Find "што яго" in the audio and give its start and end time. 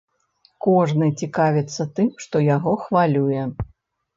2.25-2.73